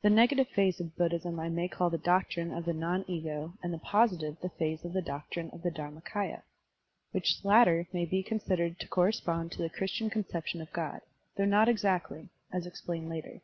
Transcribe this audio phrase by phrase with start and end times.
[0.00, 3.74] The negative phase of Buddhism I may call the doctrine of the non ego and
[3.74, 6.40] the positive phase the doctrine of Dharmak&ya
[7.10, 11.02] (which latter may be considered to correspond to the Christian conception of God,
[11.36, 13.42] though not exactly, as explained later).